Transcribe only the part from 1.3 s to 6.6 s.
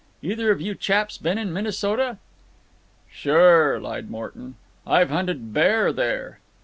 in Minnesota?" "Sure," lied Morton; "I've hunted bear there."